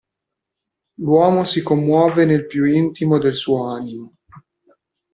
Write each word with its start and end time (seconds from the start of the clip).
L'uomo 0.95 1.43
si 1.43 1.61
commuove 1.61 2.25
nel 2.25 2.47
più 2.47 2.65
intimo 2.65 3.19
del 3.19 3.35
suo 3.35 3.67
animo. 3.71 4.15